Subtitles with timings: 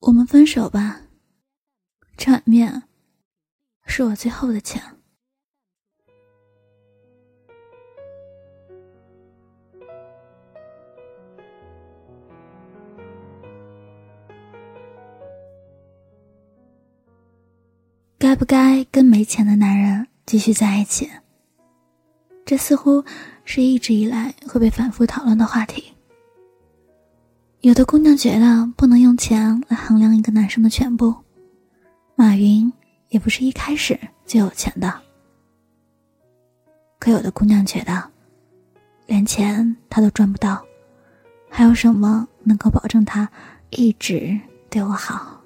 [0.00, 1.02] 我们分手吧。
[2.16, 2.84] 这碗面
[3.84, 4.82] 是我最后的钱。
[18.18, 21.10] 该不该跟没钱的男人继续在一起？
[22.44, 23.04] 这似乎
[23.44, 25.92] 是一直以来会被反复讨论的话题。
[27.62, 31.14] 有的姑娘觉得不能用钱来衡量一个男生的全部，
[32.14, 32.72] 马云
[33.10, 34.90] 也不是一开始就有钱的。
[36.98, 38.02] 可有的姑娘觉得，
[39.06, 40.64] 连钱他都赚不到，
[41.50, 43.30] 还有什么能够保证他
[43.68, 44.40] 一直
[44.70, 45.38] 对我好？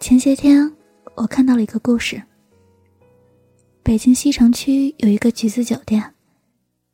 [0.00, 0.72] 前些天，
[1.14, 2.20] 我看到了一个故事。
[3.84, 6.14] 北京西城区有一个橘子酒店，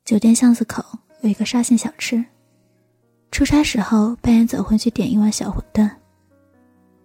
[0.05, 0.83] 酒店巷子口
[1.21, 2.23] 有一个沙县小吃。
[3.31, 5.89] 出差时候半夜走回去点一碗小馄饨。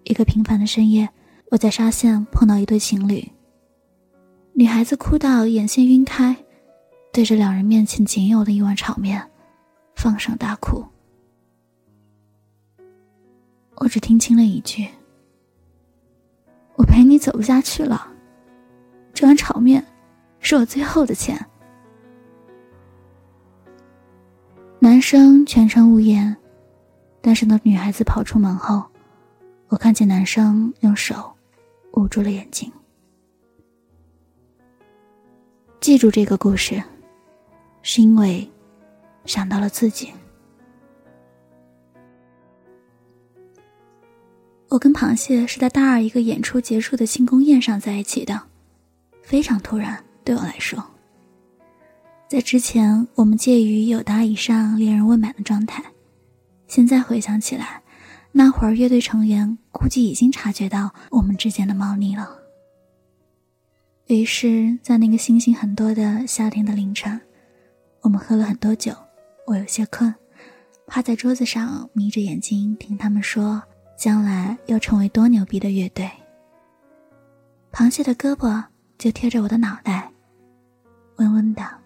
[0.04, 1.08] 一个平凡的深夜，
[1.50, 3.30] 我在沙县碰到一对情侣。
[4.52, 6.36] 女孩子哭到眼线晕开，
[7.12, 9.30] 对着两人面前仅有的一碗炒面，
[9.94, 10.84] 放声大哭。
[13.76, 14.88] 我只听清了一句。
[16.76, 18.08] 我陪你走不下去了，
[19.12, 19.84] 这碗炒面
[20.40, 21.46] 是我最后的钱。
[24.84, 26.36] 男生全程无言，
[27.22, 28.84] 但是那女孩子跑出门后，
[29.68, 31.32] 我看见男生用手
[31.92, 32.70] 捂住了眼睛。
[35.80, 36.82] 记住这个故事，
[37.80, 38.46] 是因为
[39.24, 40.10] 想到了自己。
[44.68, 48.38] 我跟螃蟹是在大二一个演出结束的庆功宴上在一起的，
[49.22, 50.84] 非常突然，对我来说。
[52.28, 55.84] 在之前，我们介于有达以上恋人未满的状态，
[56.66, 57.82] 现在回想起来，
[58.32, 62.28] 那会儿乐队成员估计已经察觉到我们之间的猫腻了。
[64.06, 67.20] 于是，在那个星星很多的夏天的凌晨，
[68.00, 68.92] 我们喝了很多酒，
[69.46, 70.14] 我有些困，
[70.86, 73.62] 趴在桌子上眯着眼睛听他们说。
[73.96, 76.10] 将来要成为多牛逼的乐队。
[77.72, 78.60] 螃蟹的胳膊
[78.98, 80.10] 就贴着我的脑袋，
[81.14, 81.83] 温温的。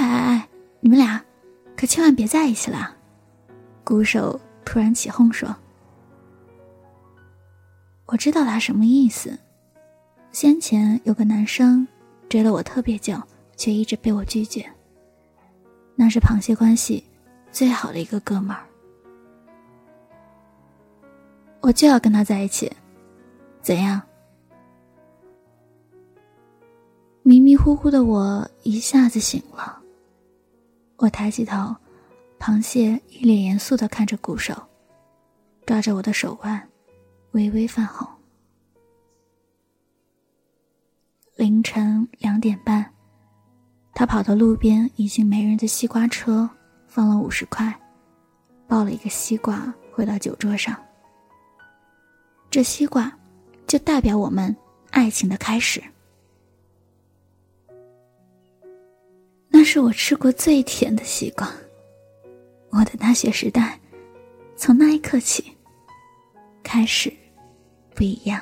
[0.00, 0.48] 哎哎哎，
[0.80, 1.22] 你们俩
[1.76, 2.96] 可千万别在一起了！
[3.84, 5.54] 鼓手突然起哄说
[8.06, 9.38] ：“我知道他什么意思。
[10.32, 11.86] 先前有个男生
[12.30, 13.14] 追了我特别久，
[13.58, 14.64] 却一直被我拒绝。
[15.96, 17.04] 那是螃蟹关系
[17.52, 18.64] 最好的一个哥们儿。”
[21.60, 22.72] 我就要跟他在一起，
[23.60, 24.00] 怎样？
[27.22, 29.79] 迷迷糊糊的我一下子醒了。
[31.00, 31.74] 我抬起头，
[32.38, 34.54] 螃蟹一脸严肃的看着鼓手，
[35.64, 36.62] 抓着我的手腕，
[37.30, 38.06] 微微泛红。
[41.36, 42.84] 凌晨两点半，
[43.94, 46.46] 他跑到路边已经没人的西瓜车，
[46.86, 47.74] 放了五十块，
[48.68, 50.76] 抱了一个西瓜回到酒桌上。
[52.50, 53.10] 这西瓜，
[53.66, 54.54] 就代表我们
[54.90, 55.82] 爱情的开始。
[59.60, 61.46] 那是我吃过最甜的西瓜。
[62.70, 63.78] 我的大学时代，
[64.56, 65.54] 从那一刻起，
[66.62, 67.12] 开始
[67.94, 68.40] 不一样。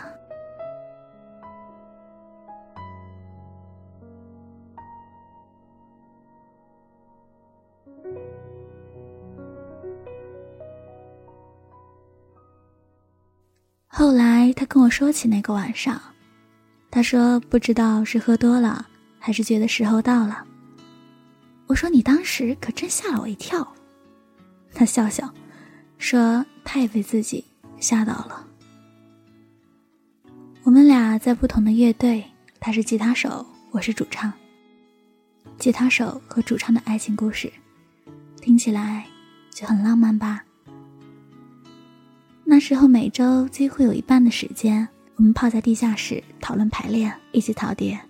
[13.89, 16.01] 后来他跟我说起那个晚上，
[16.93, 18.87] 他说不知道是喝多了，
[19.19, 20.45] 还是觉得时候到了。
[21.69, 23.67] 我说你当时可真吓了我一跳。
[24.75, 25.33] 他笑笑，
[25.99, 27.45] 说他也被自己
[27.79, 28.47] 吓到了。
[30.63, 32.25] 我们俩在不同的乐队，
[32.59, 34.33] 他是吉他手，我是主唱。
[35.59, 37.53] 吉他手和主唱的爱情故事，
[38.41, 39.07] 听起来
[39.51, 40.43] 就很浪漫吧。
[42.45, 48.01] 那时候每周几乎有一半的时间，我们泡在地下室讨论排练，一起陶碟，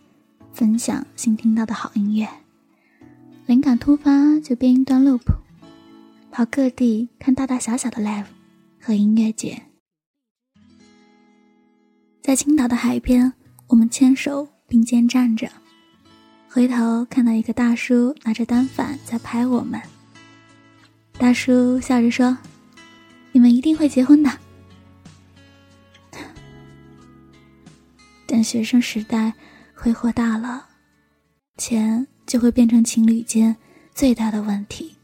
[0.52, 2.28] 分享新听到的好音乐。
[3.48, 5.22] 灵感突发就编一段 loop，
[6.30, 8.26] 跑各地看大大小小的 live
[8.78, 9.62] 和音乐节。
[12.20, 13.32] 在青岛的海边，
[13.68, 15.50] 我们牵手并肩站着，
[16.50, 19.80] 回头看到一个大叔拿着单反在拍我们。
[21.14, 22.36] 大叔笑着说。
[23.32, 24.30] 你们一定会结婚的。
[28.26, 29.32] 等学生时代
[29.74, 30.66] 挥霍大了，
[31.56, 33.56] 钱就会变成情侣间
[33.94, 34.94] 最大的问题。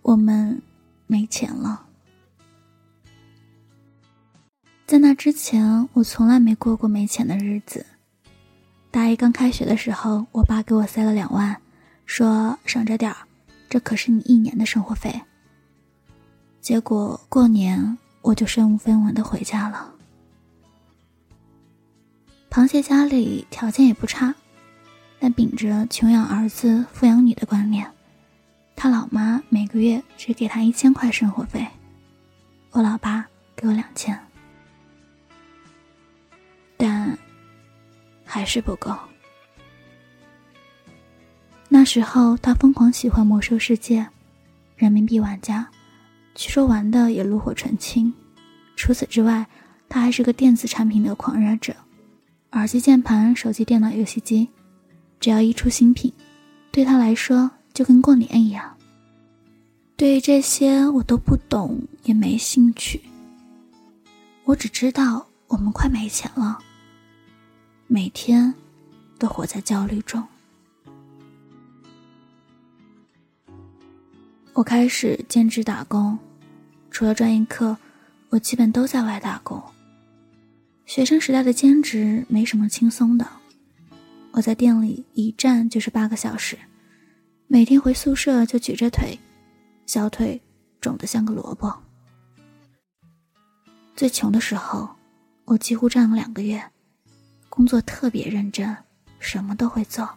[0.00, 0.60] 我们
[1.06, 1.86] 没钱了。
[4.86, 7.84] 在那之前，我从来没过过没钱的日子。
[8.90, 11.54] 大一刚开学的时候，我爸给我塞了两万，
[12.06, 13.18] 说省着点儿，
[13.68, 15.20] 这可是你一年的生活费。
[16.60, 19.92] 结果过年我就身无分文的回家了。
[22.50, 24.34] 螃蟹家里条件也不差，
[25.22, 27.88] 但秉着穷养儿子、富养女的观念，
[28.74, 31.64] 他老妈每个月只给他一千块生活费，
[32.72, 33.24] 我老爸
[33.54, 34.18] 给我两千。
[36.76, 37.16] 但
[38.24, 38.92] 还是不够。
[41.68, 44.00] 那时候他疯狂喜欢《魔兽世界》，
[44.74, 45.70] 人民币玩家，
[46.34, 48.12] 据说玩的也炉火纯青。
[48.74, 49.46] 除此之外，
[49.88, 51.76] 他还是个电子产品的狂热者，
[52.50, 54.48] 耳机、键盘、手机、电脑、游戏机，
[55.22, 56.12] 只要一出新品，
[56.72, 58.76] 对他来说就跟过年一样。
[59.96, 63.00] 对于这些我都不懂，也没兴趣。
[64.42, 66.58] 我只知道我们快没钱了。
[67.86, 68.52] 每天
[69.16, 70.26] 都活在焦虑中。
[74.54, 76.18] 我开始兼职打工，
[76.90, 77.76] 除了专业课，
[78.30, 79.62] 我基本都在外打工。
[80.84, 83.24] 学生时代的兼职没什么轻松的，
[84.32, 86.58] 我在店里一站就是八个小时，
[87.48, 89.18] 每天回宿舍就举着腿，
[89.84, 90.40] 小腿
[90.80, 91.82] 肿得像个萝卜。
[93.94, 94.96] 最穷的时候，
[95.44, 96.62] 我几乎站了两个月。
[97.50, 98.74] 工作特别认真，
[99.18, 100.08] 什么都会做，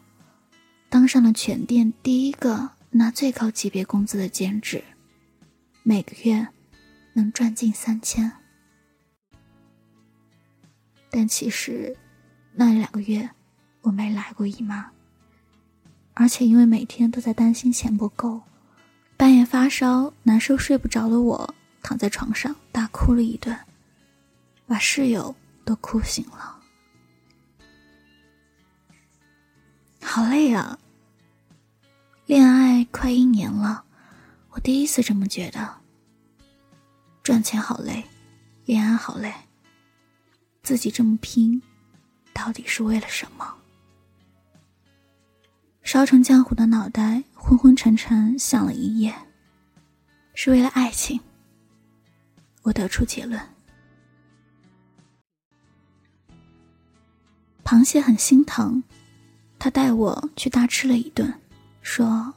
[0.88, 4.82] 当上了全店第一个拿最高级别工资的兼职，
[5.84, 6.48] 每个月
[7.12, 8.32] 能赚近三千。
[11.10, 11.98] 但其实
[12.54, 13.30] 那两个月
[13.86, 14.90] 我没来过姨妈，
[16.16, 18.42] 而且因为每天都在担心钱不够，
[19.16, 23.56] 半夜发烧难受睡不着的我躺在床上大哭了一顿，
[24.66, 26.60] 把室友都哭醒了。
[30.02, 30.80] 好累啊！
[32.26, 33.84] 恋爱快一年了，
[34.50, 35.76] 我第一次这么觉得。
[37.22, 38.04] 赚钱好累，
[38.66, 39.32] 恋爱好累，
[40.64, 41.62] 自己这么拼，
[42.34, 43.56] 到底是为了什么？
[45.86, 49.14] 烧成浆糊的脑袋昏昏沉沉想了一夜，
[50.34, 51.22] 是为了爱情。
[52.64, 53.40] 我得出结论。
[57.64, 58.84] 螃蟹很心疼。
[59.60, 61.32] 他带我去大吃了一顿，
[61.84, 62.34] 说：“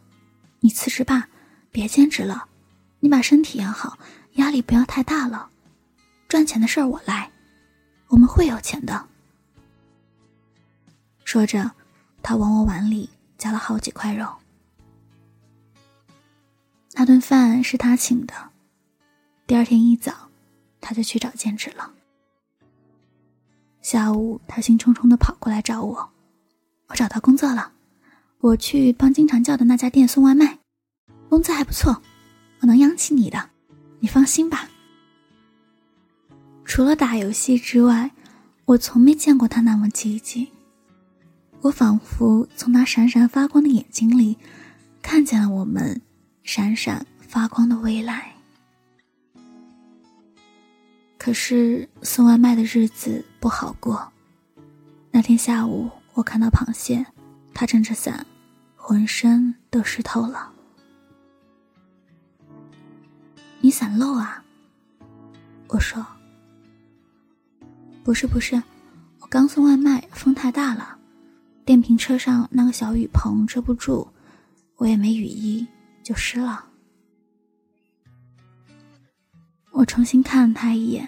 [0.61, 1.27] 你辞职吧，
[1.71, 2.47] 别兼职了，
[3.01, 3.99] 你把身体养好，
[4.35, 5.49] 压力不要太大了。
[6.29, 7.31] 赚钱的事儿我来，
[8.09, 9.09] 我们会有钱的。”
[11.25, 11.71] 说着，
[12.23, 14.29] 他往我碗里夹了好几块肉。
[16.93, 18.35] 那顿饭是他请的。
[19.47, 20.13] 第二天一早，
[20.81, 21.93] 他就去找兼职了。
[23.81, 26.11] 下午，他兴冲冲的跑过来找我。
[26.89, 27.73] 我找到工作了，
[28.41, 30.59] 我去帮经常叫的那家店送外卖，
[31.29, 32.03] 工资还不错，
[32.61, 33.51] 我能养起你的，
[34.01, 34.69] 你放心吧。
[36.65, 38.11] 除了打游戏之外，
[38.65, 40.53] 我从没见过他那么积极。
[41.61, 44.37] 我仿佛从他闪闪发光的眼睛里，
[45.03, 46.01] 看见了我们
[46.45, 48.33] 闪闪发光的未来。
[51.19, 54.13] 可是送外卖的日子不好过，
[55.11, 55.91] 那天下午。
[56.15, 57.07] 我看到螃蟹，
[57.55, 58.27] 他撑着伞，
[58.75, 60.53] 浑身都湿透了。
[63.61, 64.43] 你伞漏啊？
[65.69, 66.05] 我说。
[68.03, 68.61] 不是不是，
[69.21, 70.98] 我刚送外卖，风太大了，
[71.69, 74.09] 电瓶车上那个小雨棚遮不住，
[74.77, 75.67] 我也没雨衣，
[76.03, 76.65] 就湿了。
[79.73, 81.07] 我重新看了他一眼，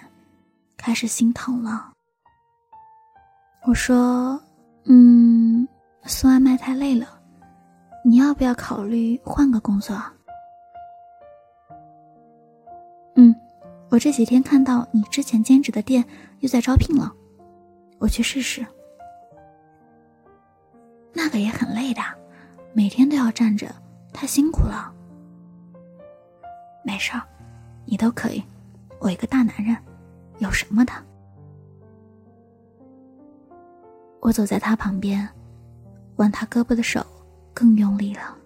[0.77, 1.95] 开始心疼了。
[3.67, 4.39] 我说。
[4.85, 5.67] 嗯，
[6.05, 7.07] 送外卖太累了，
[8.05, 9.99] 你要不要考虑换个工作？
[13.17, 13.35] 嗯，
[13.89, 16.05] 我这几天看到你之前兼职的店
[16.41, 17.11] 又在招聘了，
[17.99, 18.67] 我去试试。
[21.13, 22.01] 那个也很累的，
[22.73, 23.75] 每天都要站着，
[24.13, 24.93] 太辛苦了。
[26.85, 27.23] 没事儿，
[27.85, 28.43] 你都可以，
[28.99, 29.77] 我一个大男人，
[30.39, 30.93] 有什么的？
[34.21, 35.29] 我走在他旁边，
[36.17, 37.05] 挽他胳膊的手
[37.53, 38.37] 更用力了。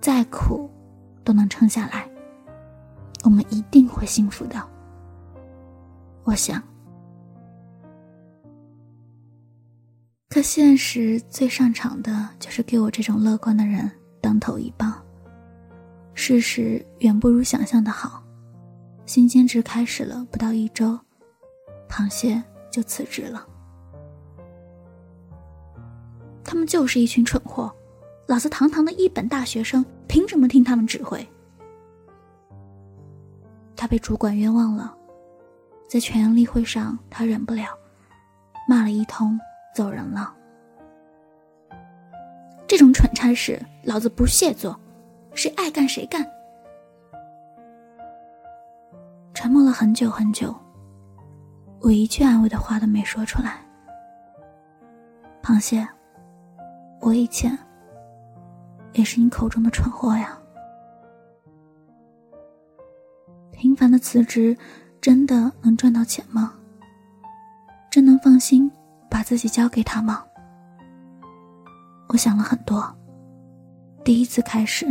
[0.00, 0.70] 再苦，
[1.24, 2.08] 都能撑下来。
[3.24, 4.62] 我们一定会幸福的。
[6.24, 6.62] 我想。
[10.34, 13.88] 可现实最擅长的就是给我这种乐观的人
[14.20, 15.00] 当头一棒。
[16.12, 18.20] 事实远不如想象的好。
[19.06, 20.98] 新兼职开始了不到一周，
[21.88, 23.46] 螃蟹就辞职了。
[26.42, 27.72] 他们就是一群蠢货，
[28.26, 31.24] 老子堂堂的一本大学生，凭什么听他们指挥？
[33.76, 34.92] 他被主管冤枉了，
[35.88, 37.68] 在全员例会上，他忍不了，
[38.68, 39.38] 骂了一通，
[39.74, 40.34] 走人了。
[42.66, 44.78] 这种蠢差事，老子不屑做，
[45.34, 46.24] 谁爱干谁干。
[49.34, 50.54] 沉默了很久很久，
[51.80, 53.58] 我一句安慰的话都没说出来。
[55.42, 55.86] 螃蟹，
[57.00, 57.58] 我以前
[58.92, 60.38] 也是你口中的蠢货呀。
[63.50, 64.56] 平凡的辞职，
[65.00, 66.54] 真的能赚到钱吗？
[67.90, 68.70] 真能放心
[69.14, 70.24] 把自己交给他吗？
[72.08, 72.84] 我想了很多，
[74.02, 74.84] 第一次开始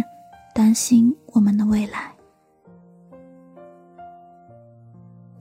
[0.56, 2.10] 担心我们的未来。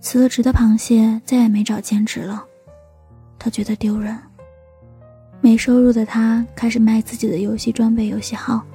[0.00, 2.44] 辞了职的螃蟹再也没找兼职了，
[3.38, 4.18] 他觉得丢人。
[5.40, 8.66] 没收入的他开始卖自己的游戏装备、游戏号。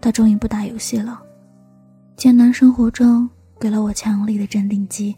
[0.00, 1.20] 他终于不打游戏了。
[2.14, 5.16] 艰难生活中给了我强力的镇定剂，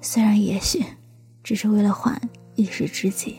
[0.00, 0.84] 虽然也许
[1.44, 2.20] 只是为了缓
[2.54, 3.36] 一时之急。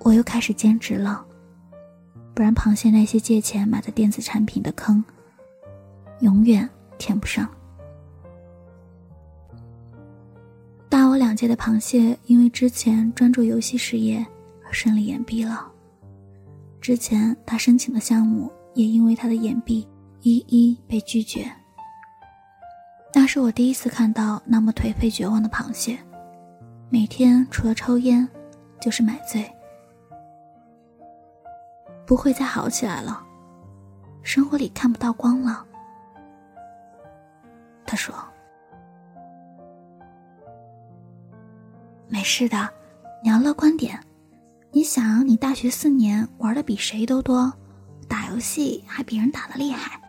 [0.00, 1.26] 我又开始兼职了，
[2.34, 5.04] 不然螃蟹那些借钱买的电子产品的坑，
[6.20, 6.68] 永远。
[7.00, 7.48] 填不上。
[10.88, 14.26] 大我两届的螃蟹，因为之前专注游戏事业
[14.66, 15.70] 而顺利延毕了。
[16.80, 19.86] 之前他申请的项目，也因为他的延毕
[20.22, 21.48] 一一被拒绝。
[23.28, 25.98] 是我第一次看到那么颓废绝望的螃蟹，
[26.88, 28.26] 每天除了抽烟，
[28.80, 29.46] 就是买醉。
[32.06, 33.22] 不会再好起来了，
[34.22, 35.62] 生活里看不到光了。
[37.84, 38.14] 他说
[42.08, 42.66] ：“没事的，
[43.22, 44.00] 你要乐观点。
[44.70, 47.52] 你想，你大学四年玩的比谁都多，
[48.08, 50.00] 打游戏还比人打的厉害，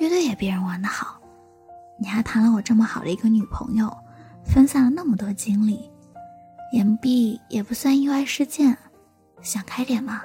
[0.00, 1.17] 乐队也比人玩的好，
[1.98, 3.94] 你还谈了我这么好的一个女朋友，
[4.44, 5.90] 分散了那么多精力，
[6.72, 8.76] 岩壁也不算意外事件，
[9.42, 10.22] 想开点嘛。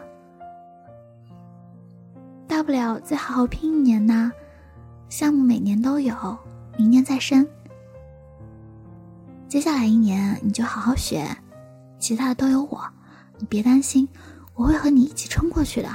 [2.47, 4.31] 大不了再好好拼一年呐，
[5.09, 6.37] 项目每年都有。”
[6.75, 7.47] 明年再申。
[9.47, 11.23] 接下来一年你就好好学，
[11.99, 12.83] 其他的都有我，
[13.37, 14.09] 你别担心，
[14.55, 15.89] 我会和你一起冲过去的，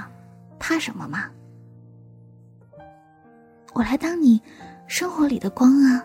[0.57, 1.25] 怕什么嘛？
[3.75, 4.41] 我来当你
[4.89, 6.03] 生活里的光啊！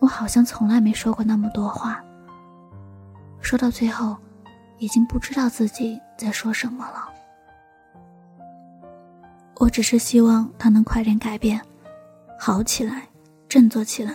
[0.00, 2.04] 我好像从来没说过那么多话，
[3.40, 4.16] 说到最后，
[4.78, 7.08] 已经不知道自己在说什么了。
[9.60, 11.60] 我只是希望他能快点改变，
[12.36, 13.06] 好起来，
[13.48, 14.12] 振作起来。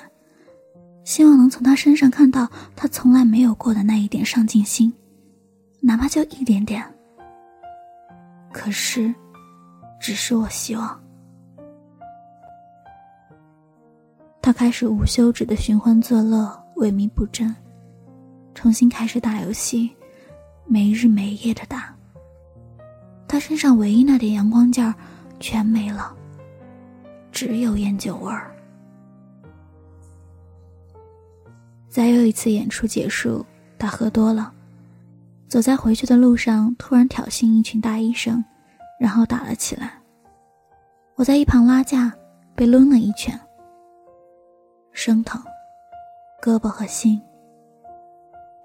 [1.06, 4.94] 希望能从他身上看到他从来没有过的那一点上进心，
[5.80, 6.84] 哪怕就一点点。
[8.52, 9.16] 可是，
[10.00, 11.00] 只是我希望。
[14.42, 17.56] 他开始无休止的寻欢作乐，萎靡不振，
[18.56, 19.90] 重新开始打游戏，
[20.66, 21.94] 没日没夜的打。
[23.28, 24.94] 他身上唯一那点阳光劲儿。
[25.42, 26.14] 全没了，
[27.32, 28.54] 只有烟酒味儿。
[31.88, 33.46] 再又一次演出结束，
[33.78, 34.52] 他喝多了，
[35.48, 38.44] 走在回去的路上，突然挑衅一群大医生，
[39.00, 39.94] 然后打了起来。
[41.16, 42.14] 我在一旁拉架，
[42.56, 43.38] 被抡了一拳，
[44.92, 45.42] 生疼，
[46.42, 47.22] 胳膊和心，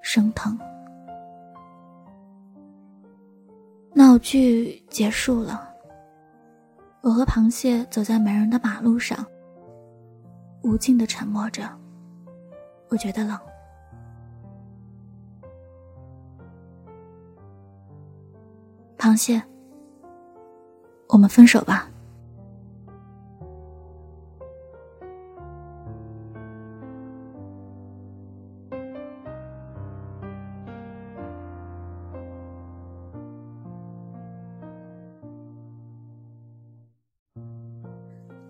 [0.02, 0.58] 生疼。
[3.92, 5.70] 闹剧结束了。
[7.00, 9.24] 我和螃蟹走在没人的马路上，
[10.62, 11.62] 无尽的沉默着。
[12.88, 13.38] 我觉得冷。
[18.96, 19.42] 螃蟹，
[21.08, 21.88] 我们分手吧。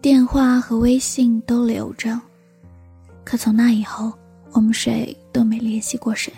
[0.01, 2.21] 电话和微信都留着，
[3.25, 4.13] 可从那以后，
[4.53, 6.31] 我们谁都没联系过谁。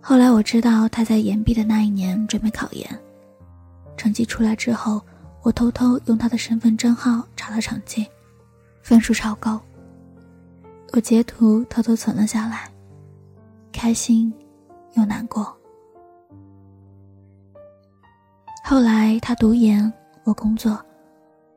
[0.00, 2.88] 后来我知道他在延毕的那一年准备考研，
[3.98, 5.02] 成绩出来之后，
[5.42, 8.06] 我偷偷用他的身份证号查了成绩，
[8.80, 9.60] 分数超高。
[10.92, 12.70] 我截图偷偷存了下来，
[13.72, 14.32] 开心
[14.94, 15.54] 又难过。
[18.64, 19.92] 后来他读研，
[20.24, 20.80] 我工作，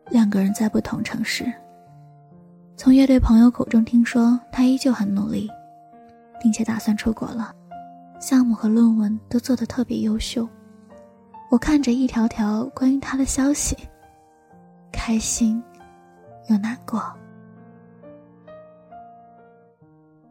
[0.10, 1.46] 两个人在不同城市。
[2.76, 5.48] 从乐队朋友口中听说，他依旧很努力，
[6.42, 7.54] 并且打算出国了，
[8.20, 10.48] 项目和论文都做得特别优秀。
[11.52, 13.78] 我看着一条条关于他的消息，
[14.90, 15.62] 开心
[16.48, 17.04] 又难过。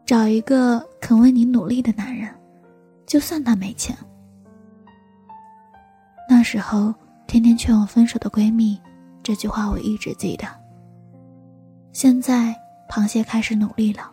[0.03, 2.27] 找一个肯为你努力的男人，
[3.05, 3.95] 就算他没钱。
[6.27, 6.91] 那时候
[7.27, 8.81] 天天劝我分手的闺蜜，
[9.21, 10.47] 这句话我一直记得。
[11.93, 12.55] 现在
[12.89, 14.11] 螃蟹开始努力了，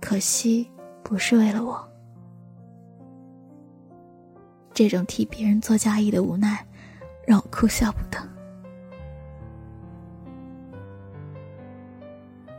[0.00, 0.68] 可惜
[1.04, 1.88] 不是为了我。
[4.76, 6.62] 这种替别人做嫁衣的无奈，
[7.26, 8.18] 让我哭笑不得。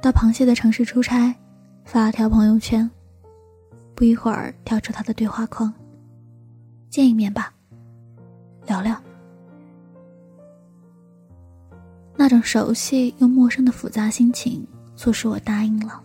[0.01, 1.35] 到螃蟹的城市出差，
[1.85, 2.89] 发了条朋友圈，
[3.93, 5.71] 不一会儿跳出他的对话框
[6.89, 7.53] ：“见一面吧，
[8.65, 8.99] 聊聊。”
[12.17, 16.01] 那种熟悉又陌生的复杂心情，促使我答应了。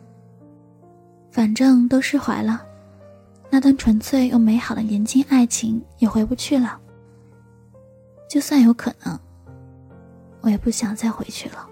[1.31, 2.63] 反正都释怀了，
[3.55, 6.81] 那段纯粹又美好的年轻爱情也回不去了。
[8.27, 9.21] 就算有可能，
[10.41, 11.69] 我也不想再回去了。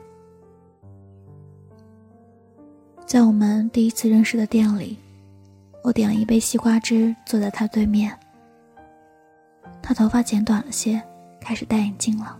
[3.07, 4.99] 在我们第一次认识的店里，
[5.83, 8.15] 我点了一杯西瓜汁，坐在他对面。
[9.81, 11.03] 他头发剪短了些，
[11.41, 12.39] 开始戴眼镜了，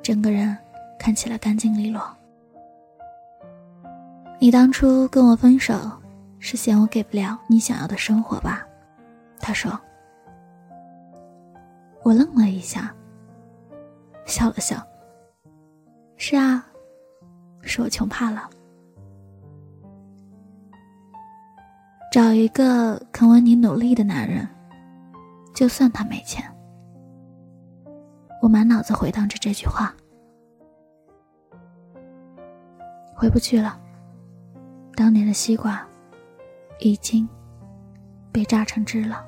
[0.00, 0.56] 整个人。
[0.96, 2.02] 看起来干净利落。
[4.38, 5.74] 你当初跟我分手，
[6.44, 8.66] 是嫌我给不了你想要的生活吧？
[9.40, 9.80] 他说。
[12.02, 12.94] 我愣了一下，
[14.26, 14.76] 笑了笑。
[16.18, 16.66] 是啊，
[17.62, 18.50] 是我穷怕了。
[22.12, 24.46] 找一个肯为你努力的男人，
[25.54, 26.44] 就算他没钱。
[28.42, 29.94] 我满脑子回荡着这句话。
[33.16, 33.80] 回不去了。
[34.94, 35.82] 当年的西瓜，
[36.78, 37.28] 已经
[38.32, 39.24] 被榨成汁了。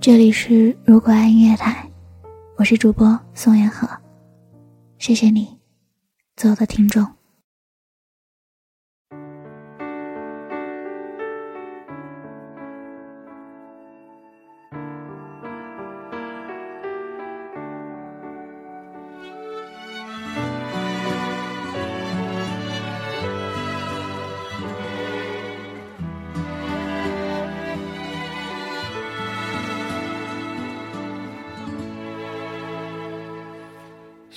[0.00, 1.88] 这里是如果爱音乐台，
[2.56, 3.88] 我是主播宋妍和，
[4.98, 5.58] 谢谢你，
[6.36, 7.06] 所有的听众。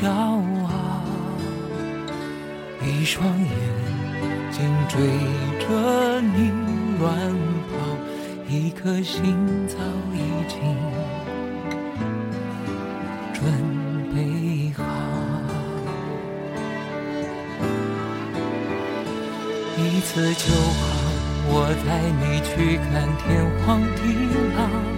[0.00, 0.14] 骄傲，
[2.86, 3.50] 一双眼
[4.52, 5.00] 睛追
[5.58, 6.52] 着你
[7.00, 7.08] 乱
[7.68, 7.74] 跑，
[8.48, 9.34] 一颗心
[9.66, 9.74] 早
[10.14, 10.56] 已经
[13.34, 13.42] 准
[14.14, 14.84] 备好。
[19.76, 20.86] 一次就好，
[21.50, 21.88] 我带
[22.20, 23.26] 你去看天
[23.66, 23.98] 荒地
[24.54, 24.97] 老。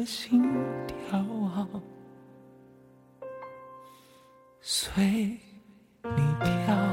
[0.00, 0.42] 的心
[0.86, 1.68] 跳啊，
[4.62, 6.89] 随你跳。